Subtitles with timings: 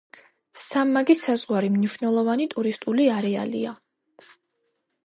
[0.61, 3.77] სამმაგი საზღვარი მნიშვნელოვანი ტურისტული არეალია.